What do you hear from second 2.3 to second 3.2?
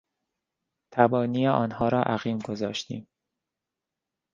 گذاشتیم.